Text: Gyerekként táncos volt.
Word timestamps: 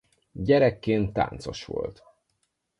Gyerekként 0.31 1.13
táncos 1.13 1.65
volt. 1.65 2.03